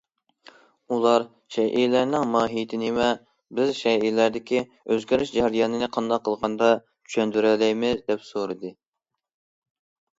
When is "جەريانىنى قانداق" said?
5.39-6.27